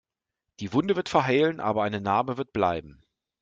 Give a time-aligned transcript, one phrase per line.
[0.61, 3.03] Die Wunde wird verheilen, aber eine Narbe wird bleiben.